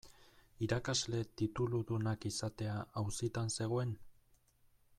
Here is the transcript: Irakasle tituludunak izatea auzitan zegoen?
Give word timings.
Irakasle 0.67 1.19
tituludunak 1.41 2.25
izatea 2.31 2.79
auzitan 3.03 3.55
zegoen? 3.59 3.93